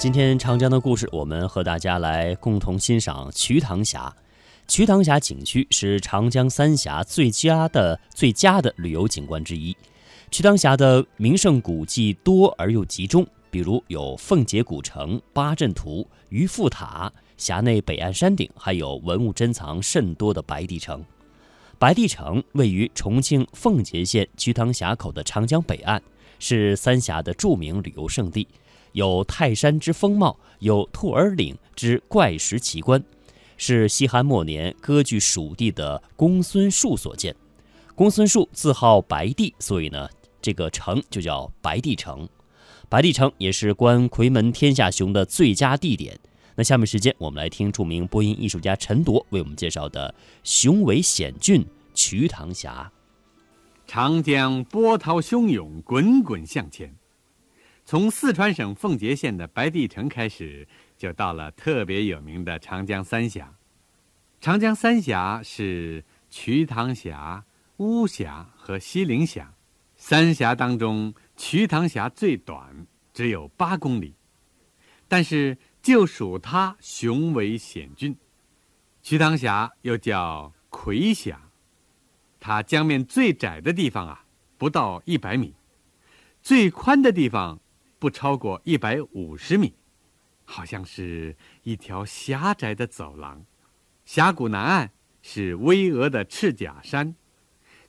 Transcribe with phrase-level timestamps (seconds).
[0.00, 4.10] 今天长江的故事，我们和大家来共同欣赏瞿塘峡。
[4.66, 9.76] 瞿塘峡景区是长江三峡最佳的最佳的旅游景观之一。
[10.30, 21.04] 瞿塘峡的名胜古迹多而又集中，比如有凤节古城、八阵图、渔父塔、峡内北岸山顶，还有文物珍藏甚多的白帝城。
[21.78, 26.02] 白帝城位于重庆奉节县瞿塘峡口的长江北岸，
[26.38, 28.48] 是三峡的著名旅游胜地。
[28.92, 33.02] 有泰山之风貌，有兔儿岭之怪石奇观，
[33.56, 37.34] 是西汉末年割据蜀地的公孙述所建。
[37.94, 40.08] 公孙述自号白帝，所以呢，
[40.40, 42.28] 这个城就叫白帝城。
[42.88, 46.18] 白帝城也是观夔门天下雄的最佳地点。
[46.56, 51.64] 那下面时间，我们来听著名播音艺术家陈铎为我们介绍的雄伟险峻
[51.94, 52.90] 瞿塘峡。
[53.86, 56.94] 长江波涛汹涌，滚滚向前。
[57.90, 63.52] 从四川省奉节县的白帝城开始，就到了特别有名的长江三峡。
[64.40, 67.44] 长江三峡是瞿塘峡、
[67.78, 69.52] 巫峡和西陵峡。
[69.96, 74.14] 三峡当中，瞿塘峡最短，只有八公里，
[75.08, 78.16] 但是就属它雄伟险峻。
[79.02, 81.50] 瞿塘峡又叫魁峡，
[82.38, 85.54] 它江面最窄的地方啊，不到一百米，
[86.40, 87.58] 最宽的地方。
[88.00, 89.74] 不超过一百五十米，
[90.46, 93.44] 好像是一条狭窄的走廊。
[94.06, 97.14] 峡谷南岸是巍峨的赤甲山，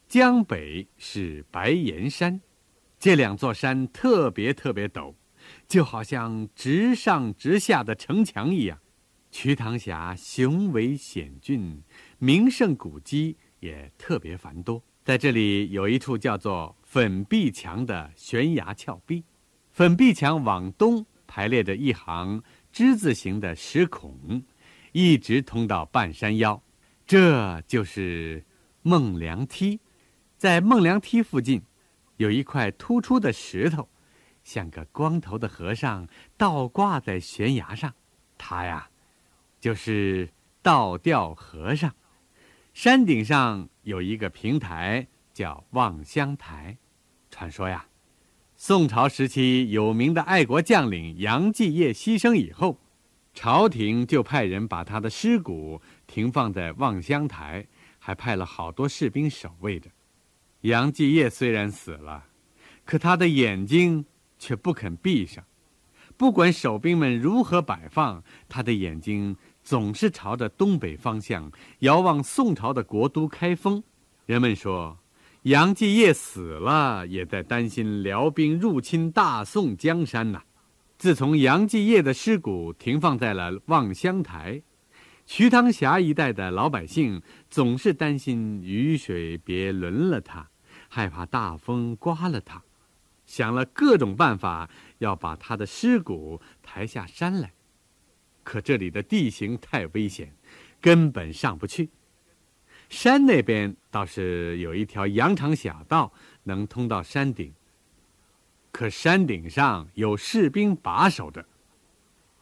[0.09, 2.41] 江北是白岩山。
[2.99, 5.15] 这两座山特别特别陡，
[5.65, 8.77] 就好像直上直下的城墙一样。
[9.31, 11.81] 瞿塘峡雄伟险峻，
[12.19, 14.83] 名胜古迹也特别繁多。
[15.05, 19.23] 在这里有一处叫做粉壁墙的悬崖峭壁。
[19.71, 24.43] 粉壁墙往东排列着一行之字形的石孔，
[24.91, 26.61] 一直通到半山腰，
[27.05, 28.45] 这就是
[28.81, 29.79] 孟良梯。
[30.37, 31.61] 在孟良梯附近，
[32.17, 33.87] 有一块突出的石头，
[34.43, 37.93] 像个光头的和尚倒挂在悬崖上，
[38.37, 38.89] 他呀，
[39.59, 40.29] 就是
[40.61, 41.93] 倒吊和尚。
[42.73, 46.77] 山顶上有一个平台，叫望乡台。
[47.29, 47.85] 传说呀。
[48.63, 52.77] 宋朝时期有名的爱国将领杨继业牺牲以后，
[53.33, 57.65] 朝廷就派人把他的尸骨停放在望乡台，
[57.97, 59.89] 还派了好多士兵守卫着。
[60.61, 62.25] 杨继业虽然死了，
[62.85, 64.05] 可他的眼睛
[64.37, 65.43] 却不肯闭上，
[66.15, 73.83] 不管守兵们如何摆放，他的眼睛总是朝着东北方向遥望宋朝的国都开封。
[74.27, 75.00] 人们说。
[75.43, 80.43] 杨继业死了，也在担心辽兵入侵大宋江山呐。
[80.99, 84.61] 自从杨继业的尸骨停放在了望乡台，
[85.25, 90.47] 瞿塘峡一带的老百姓总是担心雨水别轮了他，
[90.87, 92.61] 害怕大风刮了他，
[93.25, 94.69] 想了各种办法
[94.99, 97.51] 要把他的尸骨抬下山来。
[98.43, 100.35] 可这里的地形太危险，
[100.79, 101.89] 根本上不去。
[102.91, 106.11] 山那边倒是有一条羊肠小道，
[106.43, 107.53] 能通到山顶。
[108.69, 111.45] 可山顶上有士兵把守着，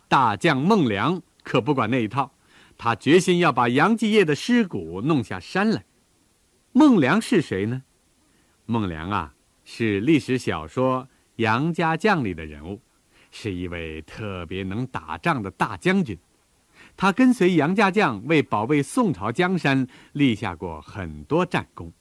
[0.08, 2.34] 大将孟良可不管那一套，
[2.80, 5.86] 他决心要把杨继业的尸骨弄下山来。
[6.72, 7.84] 孟良是谁呢？
[8.66, 11.04] 孟良啊，是历史小说
[11.36, 12.82] 《杨家将》里的人物，
[13.30, 16.18] 是一位特别能打仗的大将军。
[17.02, 21.94] 他跟随杨家将为保卫宋朝江山立下过很多战功。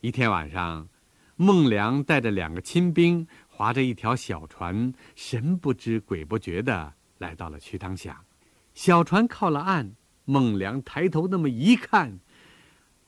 [0.00, 0.88] 一天晚上，
[1.36, 8.24] 孟良带着两个亲兵，划着一条小船，神不知鬼不觉地来到了瞿塘峡。
[8.74, 12.18] 小船靠了岸，孟良抬头那么一看，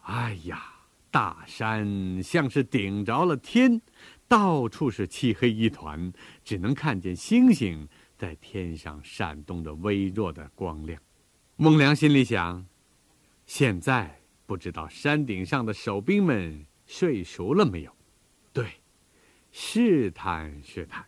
[0.02, 0.62] 哎呀，
[1.10, 3.82] 大山像是顶着了天，
[4.28, 6.12] 到处是漆黑一团，
[6.44, 11.02] 只能看见星星在天上闪动着微弱的光亮。
[11.58, 12.66] 孟良心里想
[13.46, 17.90] ：“现在不知道山顶上的守兵们睡熟了没有？
[18.52, 18.82] 对，
[19.50, 21.02] 试探试探。”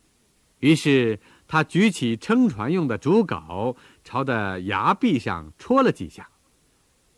[0.60, 6.26] 于是他举起撑船用的竹镐，朝着崖壁上戳了几下，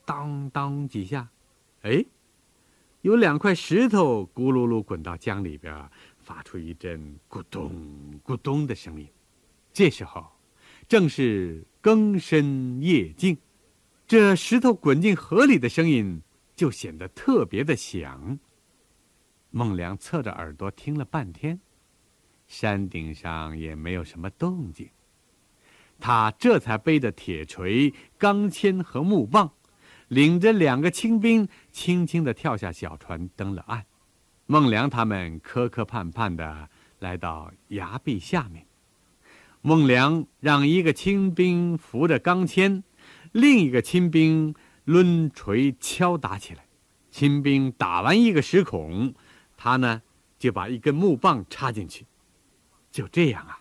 [0.04, 1.28] 当当几下，
[1.82, 2.04] 哎，
[3.02, 5.88] 有两块石头咕噜噜滚到江里边，
[6.18, 7.70] 发出一阵咕咚
[8.24, 9.06] 咕咚的声音。
[9.72, 10.26] 这时候。
[10.90, 13.38] 正是更深夜静，
[14.08, 16.20] 这石头滚进河里的声音
[16.56, 18.40] 就显得特别的响。
[19.50, 21.60] 孟良侧着耳朵听了半天，
[22.48, 24.90] 山顶上也没有什么动静。
[26.00, 29.52] 他这才背着铁锤、钢钎和木棒，
[30.08, 33.86] 领着两个清兵，轻轻地跳下小船，登了岸。
[34.46, 38.66] 孟良他们磕磕绊绊地来到崖壁下面。
[39.62, 42.82] 孟良让一个清兵扶着钢钎，
[43.32, 44.54] 另一个清兵
[44.84, 46.64] 抡锤敲打起来。
[47.10, 49.14] 清兵打完一个石孔，
[49.56, 50.00] 他呢
[50.38, 52.06] 就把一根木棒插进去。
[52.90, 53.60] 就这样啊。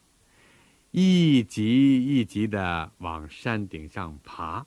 [0.91, 4.65] 一级一级的往山顶上爬，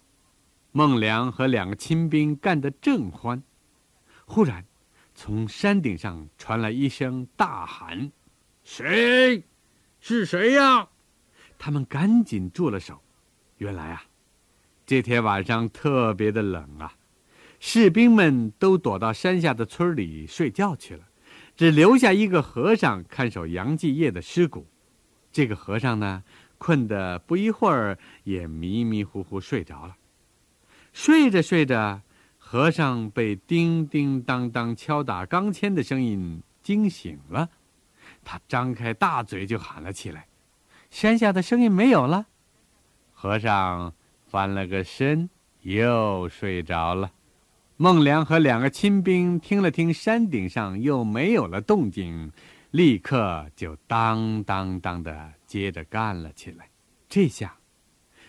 [0.71, 3.43] 孟良和两个亲兵干得正欢。
[4.27, 4.65] 忽然，
[5.15, 8.13] 从山顶上传来一声大喊
[8.63, 9.45] ：“谁？
[9.99, 10.91] 是谁呀？”
[11.65, 13.01] 他们赶紧住了手。
[13.59, 14.03] 原来啊，
[14.85, 16.93] 这天晚上特别的冷啊，
[17.61, 21.05] 士兵们都躲到山下的村里睡觉去了，
[21.55, 24.67] 只留下一个和尚看守杨继业的尸骨。
[25.31, 26.25] 这个和尚呢，
[26.59, 29.97] 困得不一会儿也迷迷糊糊睡着了。
[30.93, 32.03] 睡着睡着，
[32.39, 37.51] 和尚被叮叮当当敲打钢钎的声音惊醒了，
[38.25, 40.27] 他张开大嘴就喊了起来。
[40.93, 42.27] 山下的声音没有了，
[43.15, 43.95] 和尚
[44.27, 45.31] 翻了个身
[45.63, 47.11] 又睡着了。
[47.79, 52.31] 孟良和两个亲兵听了听山顶上又没有了动静。
[52.73, 56.69] 立刻就当当当的接着干了起来。
[57.09, 57.57] 这下，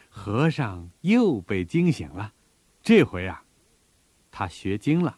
[0.10, 2.34] 和尚又被惊醒了。
[2.82, 3.44] 这回啊，
[4.32, 5.18] 他学精了，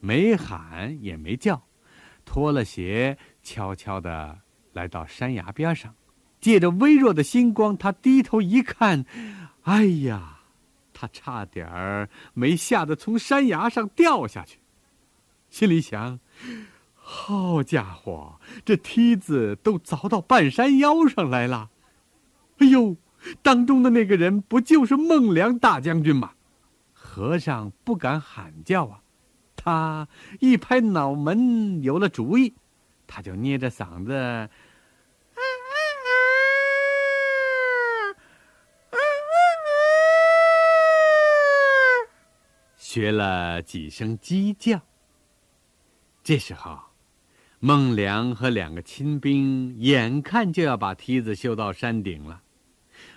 [0.00, 1.60] 没喊也没叫，
[2.24, 4.38] 脱了鞋，悄悄的
[4.72, 5.92] 来到山崖边上，
[6.46, 9.04] 借着微弱的星光，他低头一看，
[9.64, 10.42] 哎呀，
[10.94, 14.60] 他差点儿没吓得从山崖上掉下去，
[15.50, 16.20] 心里想。
[16.94, 21.68] 好家伙，这梯子都凿到半山腰上来了！
[22.58, 22.94] 哎呦，
[23.42, 26.30] 当中的那个人不就是孟良大将军吗？
[26.92, 29.00] 和尚不敢喊叫啊，
[29.56, 30.06] 他
[30.38, 32.54] 一拍脑门，有了主意，
[33.08, 34.48] 他就捏着嗓子，
[42.96, 44.80] 学了几声鸡叫。
[46.24, 46.80] 这时候。
[47.58, 52.42] 孟良和两个亲兵眼看就要把梯子修到山顶了，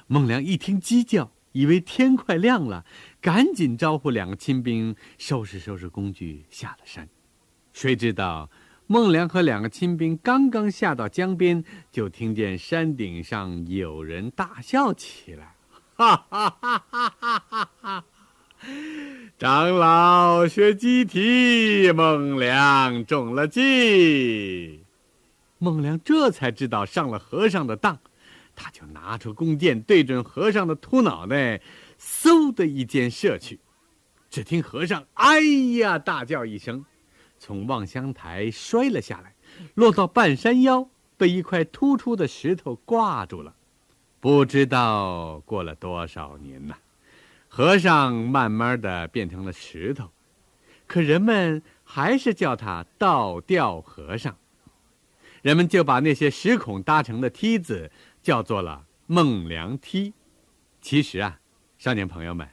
[0.08, 2.86] 孟良一听鸡叫，以为天快亮了，
[3.22, 7.08] 赶紧招呼两个亲兵收拾收拾工具下了山。
[7.74, 8.50] 谁知道，
[8.88, 15.56] 孟良和两个亲兵刚刚下到江边，就听见山顶上有人大笑起来
[15.96, 18.06] ：“哈哈哈哈哈哈！！”
[19.41, 24.83] 长老学鸡啼，孟良中了计。
[25.59, 27.97] 孟良这才知道上了和尚的当，
[28.53, 31.62] 他就拿出弓箭对准和尚的秃脑袋，
[31.97, 33.62] 嗖的一箭射去。
[34.30, 35.39] 只听和尚“哎
[35.77, 36.83] 呀”大叫一声，
[37.38, 39.33] 从望乡台摔了下来，
[39.74, 43.56] 落到半山腰，被一块突出的石头挂住了。
[44.19, 46.75] 不知道过了多少年呐。
[47.51, 50.12] 和尚慢慢的变成了石头，
[50.86, 54.38] 可人们还是叫他倒吊和尚。
[55.42, 57.92] 人们就把那些石孔搭成的梯子
[58.22, 60.13] 叫做了孟良梯。
[60.79, 61.39] 其实啊，
[61.79, 62.48] 少年朋友们，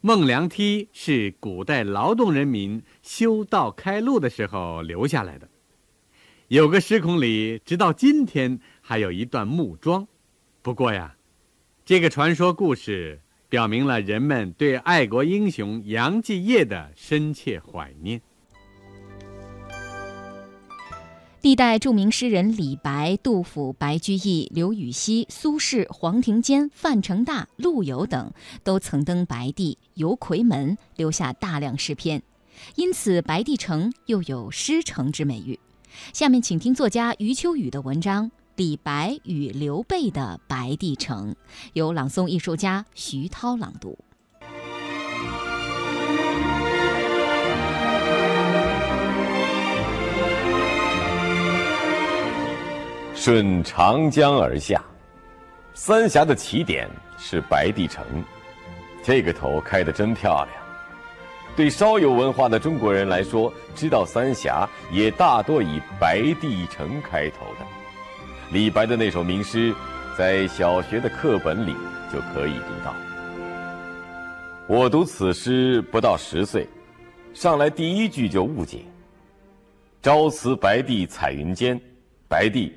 [0.00, 5.46] 孟良梯是古代劳动人民修道开路的时候留下来的。
[6.48, 10.08] 有个石孔里，直到今天还有一段木桩。
[10.62, 11.16] 不过呀，
[11.84, 13.20] 这个传说故事。
[13.50, 18.20] 表明了人们对爱国英雄杨继业的深切怀念。
[21.40, 28.30] 历代著名诗人李白、杜甫、白居易、刘禹锡、苏轼、黄庭坚、范成大、陆游等，
[28.64, 32.22] 都曾登白帝游夔门，留下大量诗篇，
[32.74, 35.58] 因此白帝城又有诗城之美誉。
[36.12, 38.30] 下面请听作家余秋雨的文章。
[38.58, 41.36] 李白与刘备的白帝城，
[41.74, 43.96] 由朗诵艺术家徐涛朗读。
[53.14, 54.82] 顺长江而下，
[55.72, 58.04] 三峡的起点是白帝城，
[59.04, 60.48] 这个头开得真漂亮。
[61.54, 67.67] 对稍有文化的中国人来说，知道三峡也大多以白帝城开头的。
[68.50, 69.74] 李白的那首名诗，
[70.16, 71.74] 在小学的课本里
[72.10, 72.94] 就可以读到。
[74.66, 76.66] 我读此诗不到十岁，
[77.34, 78.80] 上来第一句就误解
[80.02, 81.78] ：“朝辞白帝彩云间。”
[82.26, 82.72] 白帝，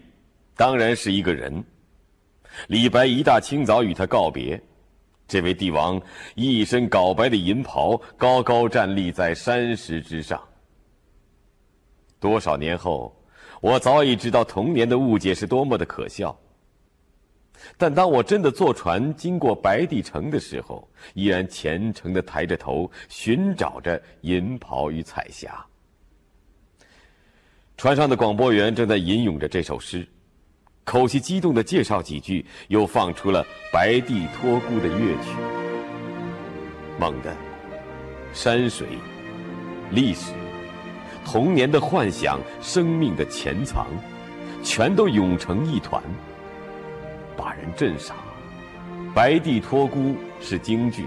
[0.58, 1.64] 当然是一个人。
[2.68, 4.62] 李白一大清早与他告别。
[5.26, 6.02] 这位帝王
[6.36, 10.42] 一身缟白的银袍，高高站立在山石之上。
[12.20, 13.14] 多少年后，
[13.62, 16.38] 我早已知道童年的误解是多么的可笑。
[17.78, 25.64] 但当我真的坐船经过白帝城的时候，依然虔诚的抬着头寻找着银袍与彩霞。
[27.78, 30.08] 船上的广播员正在吟咏着这首诗，
[30.84, 35.30] 口气激动的介绍几句，又放出了白帝托孤的乐曲。
[37.00, 37.36] 猛地，
[38.34, 38.88] 山水、
[39.92, 40.34] 历史、
[41.32, 43.88] 童年的幻想、生命的潜藏，
[44.62, 46.04] 全都涌成一团。
[47.38, 48.16] 把人震傻。
[49.16, 51.06] 白帝托孤是京剧，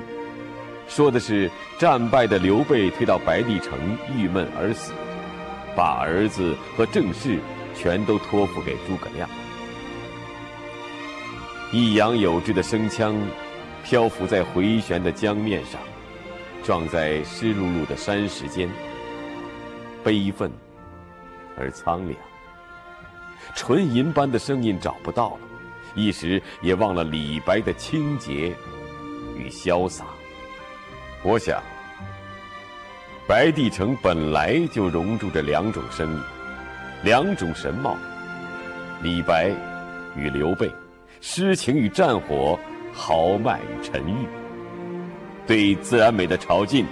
[0.88, 3.78] 说的是战败的刘备推到白帝城
[4.16, 4.95] 郁闷而死，
[5.76, 7.38] 把儿子和政事
[7.75, 9.28] 全都托付给诸葛亮。
[11.71, 13.14] 抑扬有致的声腔，
[13.85, 15.78] 漂浮在回旋的江面上，
[16.62, 18.71] 撞在湿漉漉的山石间，
[20.04, 20.52] 悲愤
[21.58, 22.16] 而苍凉。
[23.54, 25.38] 纯银般的声音找不到了。
[25.96, 28.52] 一时也忘了李白的清洁
[29.37, 30.04] 与潇洒。
[31.23, 31.62] 我想，
[33.28, 36.20] 白帝城本来就融入着两种声音，
[37.04, 37.96] 两种神貌：
[39.02, 39.52] 李白
[40.16, 40.68] 与刘备，
[41.20, 42.58] 诗情与战火，
[42.92, 44.26] 豪迈与沉郁。
[45.46, 46.84] 对自然美的朝觐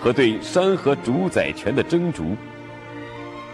[0.00, 2.36] 和对山河主宰权的争逐，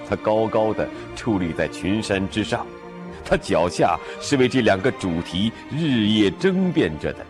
[0.08, 2.66] 他高高的矗立在群山之上。
[3.24, 7.26] 他脚下是为这两个主题日夜争辩着的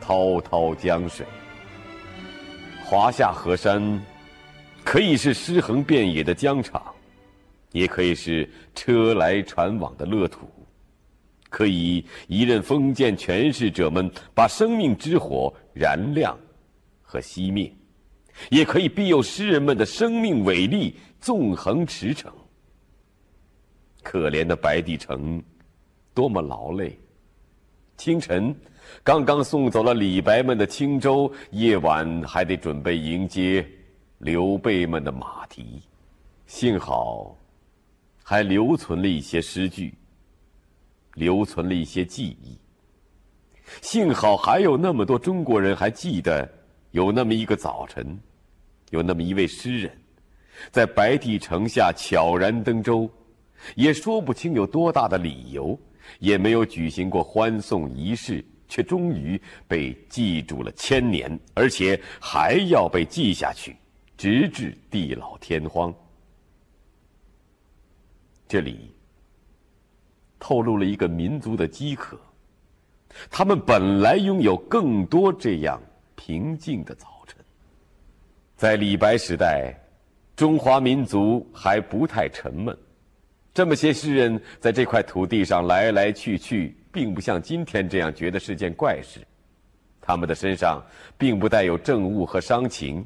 [0.00, 1.26] 滔滔江水。
[2.84, 4.00] 华夏河山，
[4.84, 6.80] 可以是尸横遍野的疆场，
[7.72, 10.48] 也可以是车来船往的乐土，
[11.48, 16.38] 可以一任封建权势者们把生命之火燃亮
[17.00, 17.72] 和熄灭，
[18.50, 22.26] 也可以庇佑诗人们的生命伟力纵横驰骋。
[24.02, 25.42] 可怜的白帝城，
[26.12, 26.98] 多么劳累！
[27.96, 28.52] 清晨，
[29.04, 33.64] 刚刚送走了李白们的轻舟，夜晚还得准备迎接
[34.18, 35.80] 刘备们的马蹄。
[36.46, 37.36] 幸好，
[38.24, 39.94] 还留存了一些诗句，
[41.14, 42.58] 留存了一些记忆。
[43.80, 46.50] 幸好还有那么多中国人还记得，
[46.92, 48.18] 有那么一个早晨，
[48.90, 49.90] 有那么一位诗人，
[50.70, 53.10] 在白帝城下悄然登舟。
[53.76, 55.78] 也说不清有多大的理由，
[56.18, 63.76] 也没有举行过欢送仪式，却终于被记住了千年，而且还要被记下去，
[64.16, 65.94] 直至地老天荒。
[68.48, 68.92] 这里
[70.38, 72.20] 透露了一个民族的饥渴，
[73.30, 75.80] 他们本来拥有更多这样
[76.24, 77.36] 平静的早晨。
[78.54, 79.74] 在李白时代，
[80.36, 82.76] 中华民族还不太沉闷。
[83.52, 89.18] 这么些诗人在这块土地上来来去去，并不像今天这样觉得是件怪事。
[90.00, 90.80] 他们的身上
[91.18, 93.04] 并不带有政务和伤情，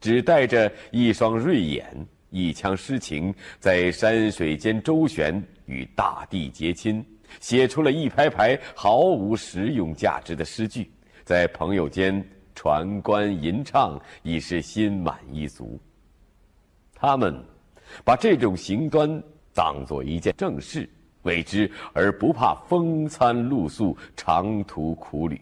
[0.00, 1.86] 只带着一双锐眼、
[2.30, 7.06] 一腔诗情，在山水间周旋，与大地结亲，
[7.38, 10.90] 写出了一排排毫无实用价值的诗句，
[11.24, 12.20] 在朋友间
[12.58, 15.78] 传观吟唱，已是心满意足。
[16.92, 17.32] 他们
[18.04, 19.22] 把这种行端。
[19.54, 20.88] 当做一件正事
[21.22, 25.40] 为之，而不怕风餐露宿、长途苦旅。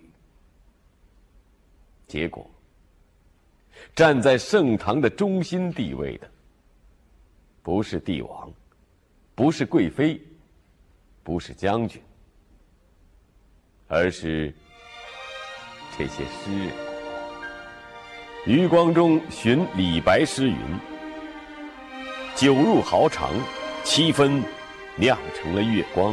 [2.06, 2.48] 结果，
[3.94, 6.30] 站在盛唐的中心地位的，
[7.62, 8.50] 不是帝王，
[9.34, 10.18] 不是贵妃，
[11.22, 12.00] 不是将军，
[13.86, 14.54] 而是
[15.98, 16.85] 这些诗人。
[18.46, 20.56] 余光中寻李白诗云
[22.36, 23.30] ：“酒入豪肠。”
[23.82, 24.42] 七分
[24.96, 26.12] 酿成了月光，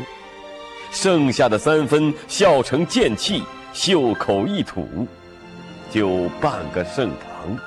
[0.91, 3.41] 剩下的三分笑成剑气，
[3.73, 5.07] 袖口一吐，
[5.89, 7.57] 就半个盛唐。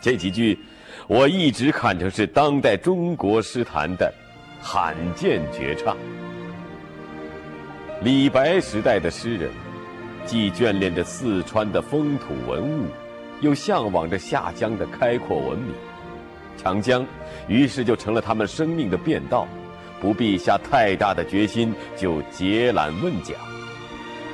[0.00, 0.58] 这几句，
[1.06, 4.12] 我一直看成是当代中国诗坛的
[4.60, 5.96] 罕见绝唱。
[8.02, 9.48] 李白时代的诗人，
[10.26, 12.86] 既眷恋着四川的风土文物，
[13.40, 15.74] 又向往着下江的开阔文明。
[16.56, 17.06] 长江，
[17.46, 19.46] 于是就成了他们生命的便道，
[20.00, 23.36] 不必下太大的决心就解缆问桨。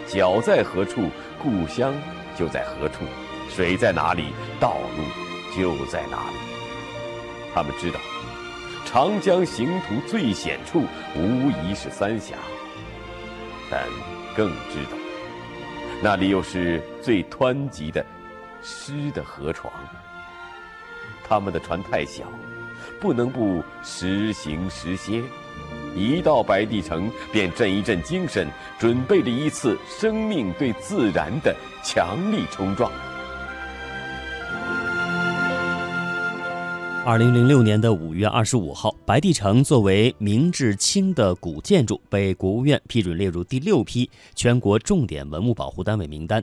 [0.06, 1.08] 脚在何处，
[1.42, 1.92] 故乡
[2.36, 3.04] 就在何处；
[3.48, 4.24] 水在哪里，
[4.58, 5.02] 道路
[5.56, 6.36] 就在哪里。
[7.54, 8.00] 他们知道，
[8.84, 10.84] 长江行途最险处
[11.14, 12.36] 无疑是三峡。
[13.70, 13.82] 但
[14.36, 14.96] 更知道，
[16.02, 18.04] 那里又是最湍急的
[18.64, 19.72] 湿的河床。
[21.22, 22.24] 他们的船太小，
[23.00, 25.22] 不能不时行时歇。
[25.94, 31.54] 一到白帝城，便振一振精神，准备着一次生命对自然的
[31.84, 32.90] 强力冲撞。
[37.06, 46.42] 二零零六年的五月二十五号，白帝城作为明治清的古建筑，被国务院批准列入第六批全国重点文物保护单位名单。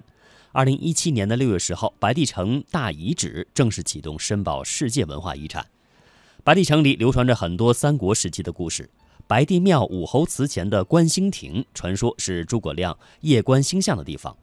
[0.53, 5.65] 二零一七年的六月十号，白帝城大遗址正式启动申报世界文化遗产。
[6.43, 8.89] 白帝城里流传着很多三国时期的故事。
[9.27, 14.35] 白帝庙武侯祠前的观星亭，传说是诸葛亮夜观星象的地方。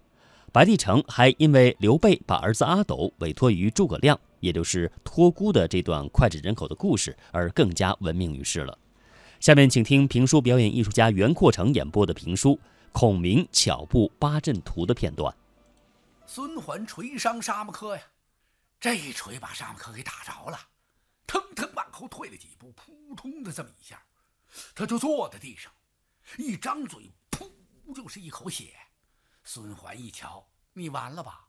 [0.50, 4.18] 白帝城还因为刘备把儿子阿斗委托于诸葛亮。
[4.40, 8.78] 也就是托孤的这段脍炙人口的故事，而更加闻名于世了。
[9.40, 12.52] 下面请听评书表演艺术家袁阔成演播的评书
[12.92, 15.34] 《孔明巧布八阵图》的片段。
[16.28, 18.02] 孙桓锤伤沙漠柯呀，
[18.78, 20.60] 这一锤把沙漠柯给打着了，
[21.26, 24.00] 腾腾往后退了几步，扑通的这么一下，
[24.74, 25.72] 他就坐在地上，
[26.36, 27.50] 一张嘴，噗，
[27.94, 28.76] 就是一口血。
[29.42, 31.48] 孙桓一瞧，你完了吧？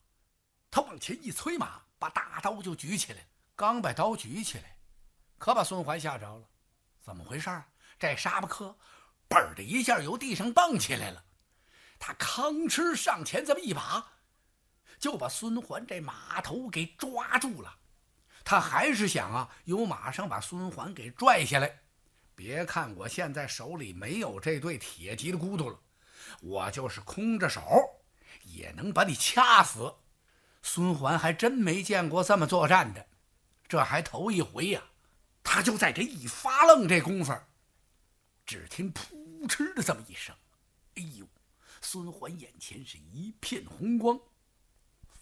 [0.72, 1.82] 他往前一催马。
[2.00, 4.78] 把大刀就举起来，刚把刀举起来，
[5.38, 6.50] 可把孙桓吓着了。
[7.02, 7.62] 怎么回事？
[8.00, 8.74] 这沙巴克
[9.28, 11.22] 嘣的一下由地上蹦起来了，
[12.00, 14.14] 他吭哧上前这么一把，
[15.00, 17.78] 就把孙桓这马头给抓住了。
[18.44, 21.82] 他还是想啊，由马上把孙桓给拽下来。
[22.36, 25.80] 别看我现在手里没有这对铁蹄的骨头了，
[26.42, 27.62] 我就是空着手
[28.44, 29.96] 也能把你掐死。
[30.62, 33.08] 孙桓还真没见过这么作战的，
[33.68, 34.82] 这还头一回呀！
[35.44, 37.34] 他就在这一发愣这功夫，
[38.46, 40.36] 只听“噗嗤”的这么一声，
[40.96, 41.26] 哎呦！
[41.82, 44.20] 孙桓眼前是一片红光，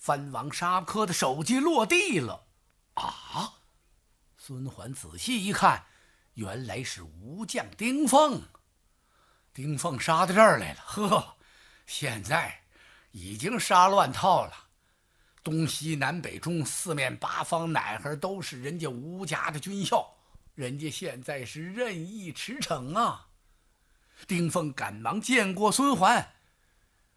[0.08, 2.46] 藩王沙科的首级落地了。
[2.94, 3.56] 啊！
[4.38, 5.86] 孙桓仔细一看，
[6.36, 8.42] 原来是吴将丁奉。
[9.54, 11.36] 丁奉杀到这儿来了，呵，
[11.86, 12.62] 现在
[13.12, 14.54] 已经杀乱套了。
[15.44, 20.10] 东西南北中四面八方，哪哈都是人家吴家的军校，
[20.56, 23.28] 人家现在是任意驰骋啊！
[24.26, 26.34] 丁奉赶忙见过孙桓，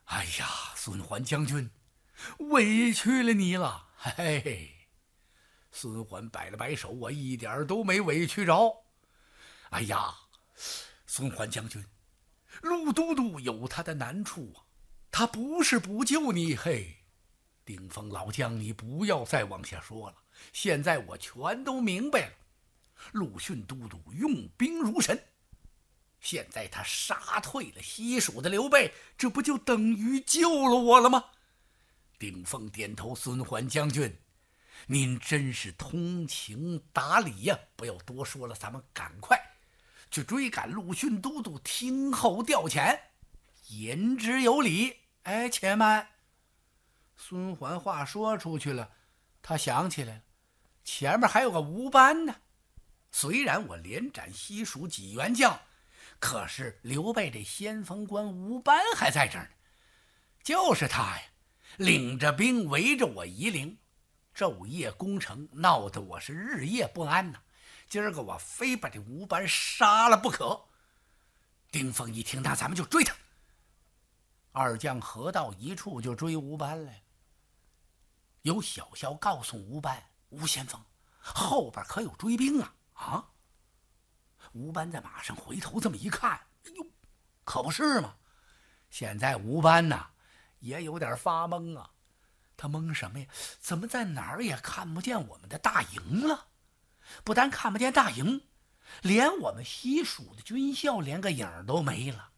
[0.07, 1.71] 哎呀，孙桓将军，
[2.39, 3.89] 委屈了你了。
[3.97, 4.71] 嘿嘿，
[5.71, 8.85] 孙桓摆了摆手，我一点都没委屈着。
[9.71, 10.15] 哎呀，
[11.07, 11.85] 孙桓将军，
[12.63, 14.65] 陆都督有他的难处啊，
[15.11, 16.97] 他不是不救你，嘿。
[17.65, 20.17] 顶峰老将，你不要再往下说了。
[20.53, 22.33] 现在我全都明白了。
[23.13, 25.23] 陆逊都督用兵如神，
[26.21, 31.27] 现在他杀退了西蜀的刘备，这不就等于救了我了吗？
[32.21, 34.15] 顶峰点头：“孙桓将军，
[34.87, 37.59] 您真是通情达理呀！
[37.77, 39.41] 不要多说了，咱们赶快
[40.11, 43.01] 去追赶陆逊都督，听候调遣，
[43.69, 46.07] 言之有理。”哎，且慢。
[47.17, 48.91] 孙桓话说出去了，
[49.41, 50.23] 他想起来了，
[50.85, 52.37] 前面还有个吴班呢。
[53.11, 55.59] 虽然我连斩西蜀几员将，
[56.19, 59.51] 可是刘备这先锋官吴班还在这儿呢。
[60.43, 61.23] 就是他呀，
[61.77, 63.79] 领着兵围着我夷陵，
[64.35, 67.41] 昼夜攻城，闹得我是日夜不安呐。
[67.89, 70.69] 今儿个我非把这吴班杀了不可。
[71.71, 73.15] 丁奉一听，那咱们就追他。
[74.53, 77.03] 二将合到一处，就追吴班来。
[78.43, 80.83] 有小校告诉吴班：“吴先锋，
[81.21, 83.29] 后边可有追兵啊！”啊！
[84.53, 86.33] 吴班在马上回头这么一看，
[86.65, 86.87] 哎呦，
[87.45, 88.17] 可不是吗？
[88.91, 90.11] 现在吴班呐，
[90.61, 91.91] 也有点发懵啊。
[92.57, 93.27] 他懵什么呀？
[93.59, 96.47] 怎么在哪儿也看不见我们的大营了？
[97.25, 98.43] 不但看不见大营，
[99.03, 102.31] 连我们西蜀的军校连个影都没了，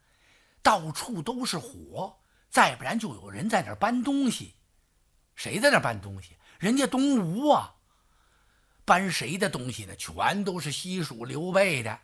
[0.63, 4.55] 到处都是火，再不然就有人在那儿搬东西。
[5.35, 6.37] 谁在那儿搬东西？
[6.59, 7.75] 人家东吴啊，
[8.85, 9.97] 搬谁的东西呢？
[9.97, 11.99] 全都是西蜀刘备的，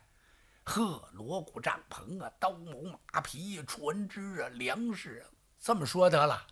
[0.65, 2.73] 呵，锣鼓帐篷啊，刀矛
[3.13, 5.38] 马匹、船只啊，粮食啊。
[5.61, 6.47] 这么说得了，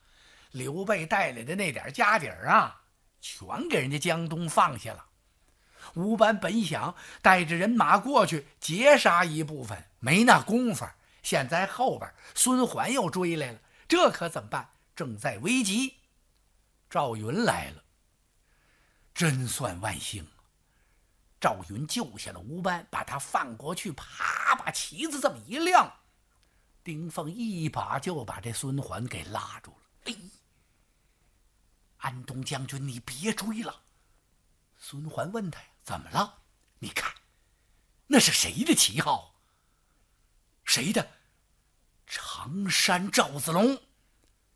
[0.51, 2.81] 刘备带来的那点家底儿啊，
[3.21, 5.05] 全给人家江东放下了。
[5.93, 10.85] 吴班本想带着人马过去截杀一部分，没那功夫。
[11.23, 14.69] 现在后边孙桓又追来了，这可怎么办？
[14.95, 15.95] 正在危急。
[16.89, 17.83] 赵云来了，
[19.13, 20.27] 真算万幸。
[21.39, 25.96] 赵云救下了吴班，把他放过去，啪，把旗子这么一亮，
[26.87, 29.77] 丁凤一把就把这孙环给拉住了。
[30.05, 30.15] 哎，
[31.97, 33.81] 安东将军，你别追了。
[34.77, 36.41] 孙环问他呀：“怎么了？
[36.79, 37.13] 你看，
[38.07, 39.35] 那是谁的旗号？
[40.63, 41.05] 谁的？
[42.05, 43.77] 常山赵子龙，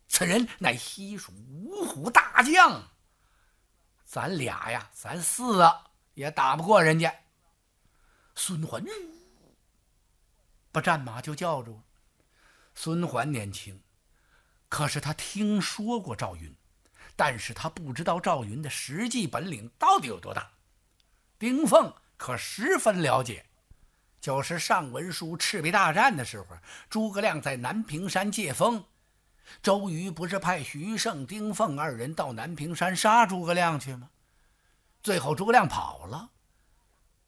[0.07, 2.81] 此人乃西蜀五虎大将。
[4.05, 7.13] 咱俩呀，咱四个也打不过人家。”
[8.35, 8.81] 孙环
[10.71, 11.83] 把战马就叫住了。
[12.75, 13.81] 孙环年轻，
[14.69, 16.55] 可是他听说过赵云。
[17.13, 20.49] 但是他不知道赵云的实际本领到底有多大。
[21.37, 23.45] 丁奉可十分了解，
[24.19, 26.47] 就是上文书赤壁大战的时候，
[26.89, 28.83] 诸葛亮在南屏山借风，
[29.61, 34.09] 周瑜不是派徐盛、丁奉二人到南屏山杀诸葛亮去吗？
[35.03, 36.31] 最后诸葛亮跑了，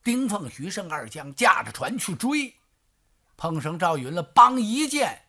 [0.04, 2.56] 丁奉、徐盛二将驾着船去追，
[3.38, 5.23] 碰上赵云了，帮一箭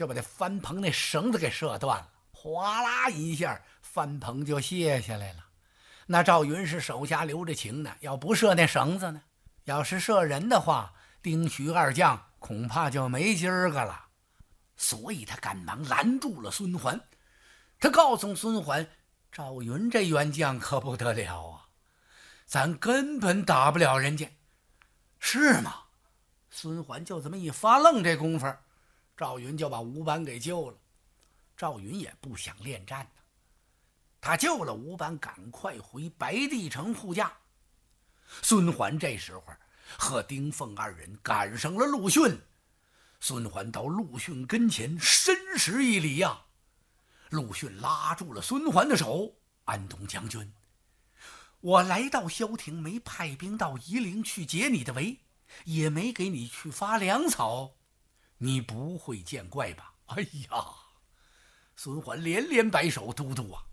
[0.00, 3.60] 就把那帆棚那绳子给射断了，哗啦一下。
[3.82, 5.44] 翻棚就卸下来了，
[6.06, 9.20] 那赵云是手下留着情呢，要不射那绳子呢？
[9.64, 14.06] 要是射人的话，丁徐二将恐怕就没今儿个了。
[14.74, 16.98] 所以他赶忙拦住了孙桓，
[17.78, 18.88] 他告诉孙桓
[19.30, 21.66] ：“赵云这员将可不得了啊，
[22.46, 24.30] 咱根本打不了人家，
[25.18, 25.74] 是吗？”
[26.48, 28.46] 孙桓就这么一发愣，这功夫，
[29.20, 30.78] 赵云就把吴班给救了。
[31.54, 33.06] 赵云也不想恋战。
[34.18, 37.30] 他救了吴班，赶快回白帝城护驾。
[38.40, 39.44] 孙桓这时候
[39.98, 42.40] 和丁奉二人赶上了陆逊。
[43.20, 46.46] 孙桓到陆逊跟前，深施一礼呀。
[47.28, 50.50] 陆逊拉住了孙桓的手：“安东将军，
[51.60, 55.18] 我来到萧亭，没派兵到夷陵去解你的围，
[55.64, 57.74] 也没给你去发粮草，
[58.42, 60.64] 你不会见怪吧？”哎呀，
[61.76, 63.64] 孙桓连连摆手：“都督啊！”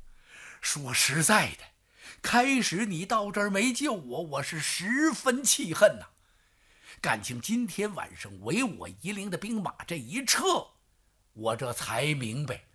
[0.61, 1.63] 说实在的，
[2.21, 6.07] 开始你到这儿没救我，我是十分气恨呐。
[6.99, 10.67] 感情今天晚上唯我夷陵的兵马这一撤，
[11.33, 12.65] 我这才明白，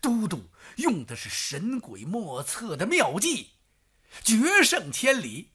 [0.00, 3.52] 都督用的是神鬼莫测的妙计，
[4.24, 5.52] 决胜千里。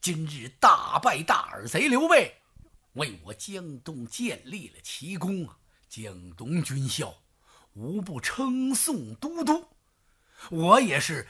[0.00, 2.42] 今日大败大耳贼刘备，
[2.96, 5.58] 为我江东建立了奇功啊！
[5.88, 7.22] 江东军校
[7.74, 9.68] 无不称颂都督。
[10.50, 11.28] 我也是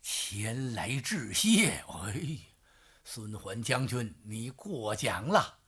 [0.00, 1.84] 前来致谢。
[1.88, 2.38] 哎，
[3.04, 5.58] 孙桓将军，你过奖了。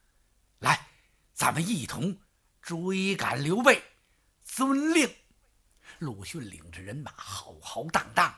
[0.61, 0.87] 来，
[1.35, 2.19] 咱们一同
[2.63, 3.83] 追赶刘备。
[4.45, 5.15] 遵令。
[5.99, 8.35] 鲁迅领着人马浩浩荡荡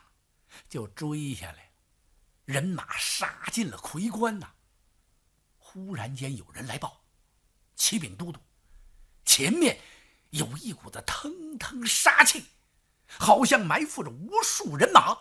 [0.68, 1.72] 就追下来，
[2.44, 4.52] 人马杀进了夔关呐。
[5.56, 6.99] 忽然间有人来报
[7.80, 8.38] ：“启禀都督，
[9.24, 9.80] 前面
[10.28, 12.44] 有一股子腾腾杀气。”
[13.18, 15.18] 好像埋伏着无数人马，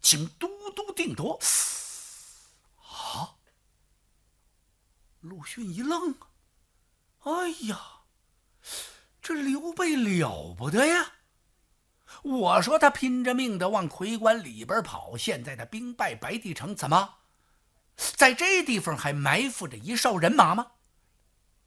[0.00, 1.38] 请都督定夺。
[2.86, 3.36] 啊！
[5.20, 6.14] 鲁迅一愣，
[7.24, 7.78] 哎呀，
[9.20, 11.12] 这刘备了不得呀！
[12.22, 17.16] 我说他拼着命的往夔关里边跑，现在他兵败白帝城，怎么
[17.96, 20.72] 在这地方还埋伏着一哨人马吗？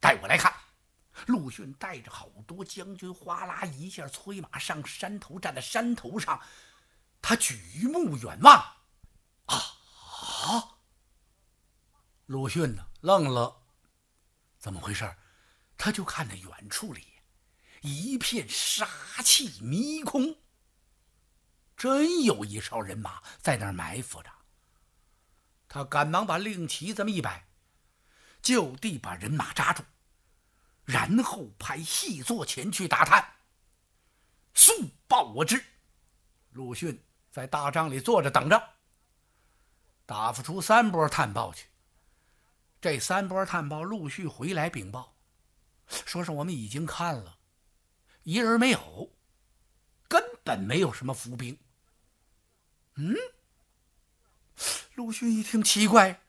[0.01, 0.53] 带我来看。
[1.27, 6.41] 陆逊带着好多将军，哗啦一下催马上山头，站在山头上，
[7.21, 8.77] 他举目远望，
[9.45, 10.79] 啊！
[12.25, 13.61] 鲁迅呢，愣了，
[14.57, 15.15] 怎么回事？
[15.77, 17.13] 他就看那远处里
[17.81, 18.87] 一片杀
[19.23, 20.37] 气迷空，
[21.75, 24.31] 真有一哨人马在那儿埋伏着。
[25.67, 27.47] 他赶忙把令旗这么一摆，
[28.41, 29.83] 就地把人马扎住。
[30.85, 33.35] 然后派细作前去打探，
[34.53, 35.63] 速报我知。
[36.51, 37.01] 鲁迅
[37.31, 38.73] 在大帐里坐着等着，
[40.05, 41.67] 打发出三波探报去。
[42.81, 45.15] 这三波探报陆续回来禀报，
[45.87, 47.37] 说是我们已经看了，
[48.23, 49.15] 一人没有，
[50.09, 51.57] 根本没有什么伏兵。
[52.95, 53.15] 嗯，
[54.95, 56.21] 陆逊一听奇怪，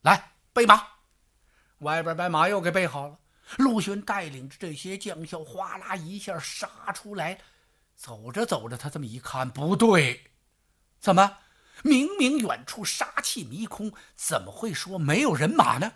[0.00, 0.95] 来备马，
[1.78, 3.18] 外边把马又给备好了。
[3.58, 7.38] 陆逊带领着这些将校，哗啦一下杀出来。
[7.94, 10.30] 走着走着，他这么一看，不对，
[10.98, 11.38] 怎么
[11.82, 15.92] 明明远处杀气迷空，怎么会说没有人马呢？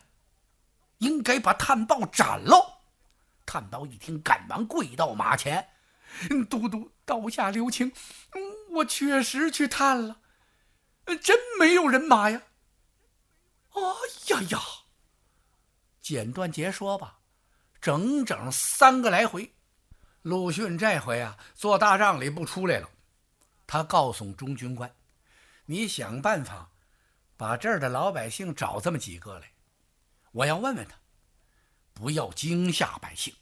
[0.98, 2.80] 应该把探报斩喽！
[3.44, 5.70] 探报一听，赶忙跪到马前
[6.48, 7.92] ：“都督，刀下留情，
[8.70, 10.20] 我确实去探了，
[11.20, 12.42] 真没有人马呀！”
[13.72, 13.80] 哎
[14.28, 14.58] 呀呀！
[16.10, 17.20] 简短截说吧。
[17.80, 19.54] 整整三个来回，
[20.22, 22.90] 陆逊这回啊，坐大帐里不出来了。
[23.64, 24.92] 他告诉中军官
[25.66, 26.68] ：“你想办法
[27.36, 29.52] 把这儿的老百姓找这么几个来，
[30.32, 30.96] 我要问问他，
[31.94, 33.32] 不要惊吓百姓，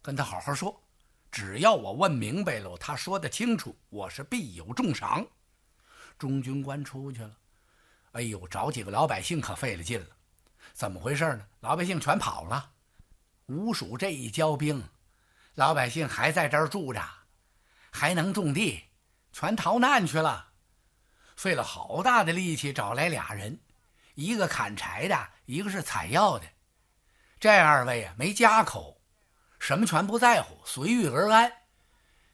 [0.00, 0.80] 跟他好好说。
[1.32, 5.26] 只要我问明白了，他说的清楚，我是必有重赏。”
[6.16, 7.36] 中军官出去了。
[8.12, 10.06] 哎呦，找几个老百姓可费了劲了。
[10.74, 11.46] 怎么回事呢？
[11.60, 12.72] 老百姓全跑了。
[13.46, 14.82] 吴蜀这一交兵，
[15.54, 17.00] 老百姓还在这儿住着，
[17.92, 18.82] 还能种地，
[19.32, 20.48] 全逃难去了。
[21.36, 23.60] 费了好大的力气找来俩人，
[24.14, 26.44] 一个砍柴的，一个是采药的。
[27.38, 29.00] 这二位啊，没家口，
[29.60, 31.52] 什么全不在乎，随遇而安。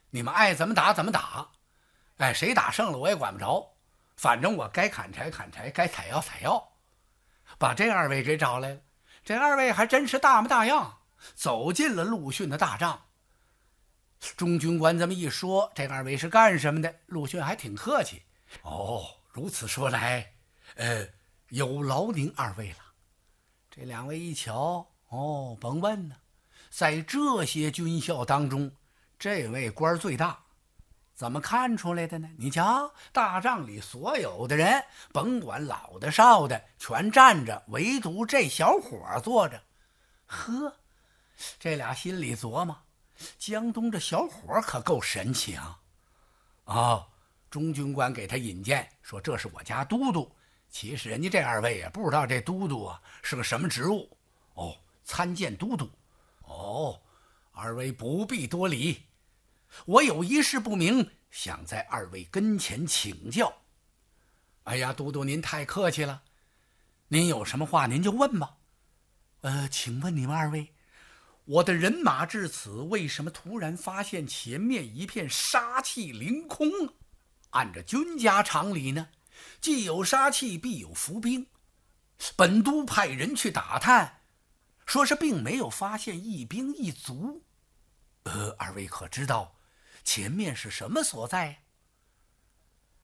[0.09, 1.47] 你们爱怎么打怎么打，
[2.17, 3.71] 哎，谁打胜了我也管不着。
[4.15, 6.70] 反正我该砍柴砍柴，该采药采药，
[7.61, 8.79] 把这二位给找来了。
[9.23, 10.97] 这二位还真是大模大样，
[11.35, 12.99] 走进了陆逊的大帐。
[14.35, 16.91] 中军官这么一说，这二位是干什么的？
[17.05, 18.23] 陆逊还挺客气。
[18.63, 20.33] 哦，如此说来，
[20.73, 21.07] 呃，
[21.49, 22.77] 有劳您二位了。
[23.69, 26.15] 这两位一瞧，哦，甭问呢，
[26.71, 28.71] 在这些军校当中，
[29.19, 30.43] 这位官最大。
[31.21, 32.27] 怎么看出来的呢？
[32.35, 39.61] 你瞧，大帐里所有的人，甭管老的少的，全站着，唯独这小伙坐着。
[40.25, 40.75] 呵，
[41.59, 42.75] 这俩心里琢磨：
[43.37, 45.79] 江东这小伙可够神奇啊！
[46.63, 47.07] 啊，
[47.51, 50.27] 中军官给他引荐，说这是我家都督。
[50.71, 54.09] 其实人家这二位也不知道这都督啊是个什么职务。
[54.55, 55.87] 哦，参见都督。
[56.45, 56.99] 哦，
[57.51, 59.05] 二位不必多礼。
[59.85, 63.53] 我有一事不明，想在二位跟前请教。
[64.63, 66.21] 哎呀，都督您太客气了，
[67.07, 68.57] 您有什么话您就问吧。
[69.41, 70.71] 呃，请问你们二位，
[71.45, 76.69] 我的人马至此，为什么突然发现前面一片杀气凌空？
[77.49, 79.09] 按照军家常理呢，
[79.59, 81.47] 既有杀气，必有伏兵。
[82.35, 84.21] 本都派人去打探，
[84.85, 87.41] 说是并没有发现一兵一卒。
[88.23, 89.55] 呃，二位可知道？
[90.03, 91.63] 前面是什么所在？